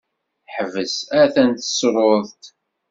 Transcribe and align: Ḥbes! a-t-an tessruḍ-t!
Ḥbes! 0.55 0.95
a-t-an 1.21 1.51
tessruḍ-t! 1.53 2.43